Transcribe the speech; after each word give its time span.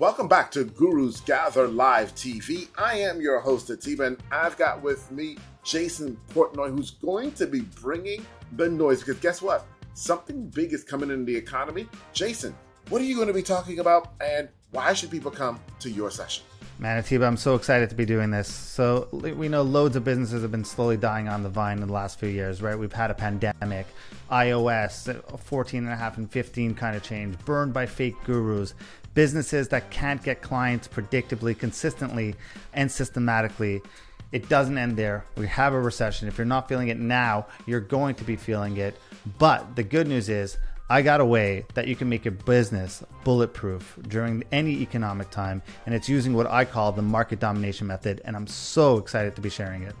Welcome 0.00 0.28
back 0.28 0.50
to 0.52 0.64
Gurus 0.64 1.20
Gather 1.20 1.68
Live 1.68 2.14
TV. 2.14 2.68
I 2.78 2.94
am 3.00 3.20
your 3.20 3.38
host, 3.38 3.68
Atiba, 3.68 4.04
and 4.04 4.16
I've 4.32 4.56
got 4.56 4.82
with 4.82 5.10
me 5.10 5.36
Jason 5.62 6.16
Portnoy, 6.32 6.70
who's 6.70 6.92
going 6.92 7.32
to 7.32 7.46
be 7.46 7.60
bringing 7.82 8.24
the 8.56 8.66
noise. 8.66 9.00
Because 9.00 9.20
guess 9.20 9.42
what? 9.42 9.66
Something 9.92 10.48
big 10.48 10.72
is 10.72 10.82
coming 10.82 11.10
in 11.10 11.26
the 11.26 11.36
economy. 11.36 11.86
Jason, 12.14 12.54
what 12.88 13.02
are 13.02 13.04
you 13.04 13.14
going 13.14 13.28
to 13.28 13.34
be 13.34 13.42
talking 13.42 13.80
about, 13.80 14.14
and 14.22 14.48
why 14.70 14.94
should 14.94 15.10
people 15.10 15.30
come 15.30 15.60
to 15.80 15.90
your 15.90 16.10
session? 16.10 16.44
Manitoba, 16.80 17.26
I'm 17.26 17.36
so 17.36 17.56
excited 17.56 17.90
to 17.90 17.94
be 17.94 18.06
doing 18.06 18.30
this. 18.30 18.48
So 18.48 19.06
we 19.12 19.48
know 19.50 19.60
loads 19.60 19.96
of 19.96 20.04
businesses 20.04 20.40
have 20.40 20.50
been 20.50 20.64
slowly 20.64 20.96
dying 20.96 21.28
on 21.28 21.42
the 21.42 21.50
vine 21.50 21.82
in 21.82 21.86
the 21.86 21.92
last 21.92 22.18
few 22.18 22.30
years, 22.30 22.62
right? 22.62 22.78
We've 22.78 22.90
had 22.90 23.10
a 23.10 23.14
pandemic, 23.14 23.86
iOS, 24.30 25.14
uh, 25.14 25.36
14 25.36 25.84
and 25.84 25.92
a 25.92 25.96
half 25.96 26.16
and 26.16 26.30
15 26.30 26.74
kind 26.74 26.96
of 26.96 27.02
change, 27.02 27.38
burned 27.44 27.74
by 27.74 27.84
fake 27.84 28.14
gurus, 28.24 28.72
businesses 29.12 29.68
that 29.68 29.90
can't 29.90 30.22
get 30.22 30.40
clients 30.40 30.88
predictably, 30.88 31.56
consistently, 31.58 32.34
and 32.72 32.90
systematically. 32.90 33.82
It 34.32 34.48
doesn't 34.48 34.78
end 34.78 34.96
there. 34.96 35.26
We 35.36 35.48
have 35.48 35.74
a 35.74 35.80
recession. 35.80 36.28
If 36.28 36.38
you're 36.38 36.46
not 36.46 36.66
feeling 36.66 36.88
it 36.88 36.98
now, 36.98 37.46
you're 37.66 37.80
going 37.80 38.14
to 38.14 38.24
be 38.24 38.36
feeling 38.36 38.78
it. 38.78 38.98
But 39.38 39.76
the 39.76 39.82
good 39.82 40.08
news 40.08 40.30
is, 40.30 40.56
I 40.92 41.02
got 41.02 41.20
a 41.20 41.24
way 41.24 41.66
that 41.74 41.86
you 41.86 41.94
can 41.94 42.08
make 42.08 42.24
your 42.24 42.32
business 42.32 43.04
bulletproof 43.22 43.96
during 44.08 44.42
any 44.50 44.82
economic 44.82 45.30
time, 45.30 45.62
and 45.86 45.94
it's 45.94 46.08
using 46.08 46.34
what 46.34 46.48
I 46.48 46.64
call 46.64 46.90
the 46.90 47.00
market 47.00 47.38
domination 47.38 47.86
method, 47.86 48.20
and 48.24 48.34
I'm 48.34 48.48
so 48.48 48.98
excited 48.98 49.36
to 49.36 49.40
be 49.40 49.50
sharing 49.50 49.84
it. 49.84 49.94